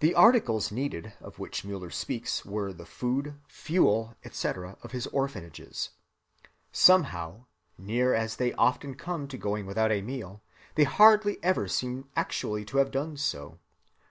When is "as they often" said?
8.14-8.94